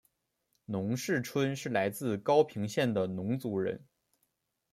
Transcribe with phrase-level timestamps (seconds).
[0.65, 3.85] 农氏春是来自高平省的侬族人。